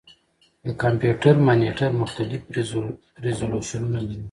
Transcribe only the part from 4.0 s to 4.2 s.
لري.